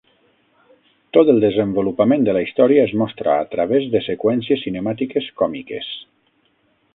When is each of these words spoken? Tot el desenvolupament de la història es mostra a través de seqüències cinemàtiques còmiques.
Tot 1.17 1.27
el 1.33 1.41
desenvolupament 1.43 2.25
de 2.27 2.35
la 2.37 2.41
història 2.45 2.85
es 2.89 2.95
mostra 3.03 3.35
a 3.35 3.45
través 3.53 3.85
de 3.97 4.03
seqüències 4.07 4.65
cinemàtiques 4.67 5.29
còmiques. 5.43 5.93